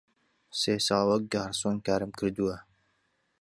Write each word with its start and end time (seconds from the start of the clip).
سێ 0.59 0.73
ساڵ 0.87 1.03
وەک 1.09 1.23
گارسۆن 1.33 1.77
کارم 1.87 2.11
کردووە. 2.19 2.57